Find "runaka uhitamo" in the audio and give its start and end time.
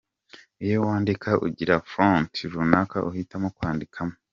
2.53-3.47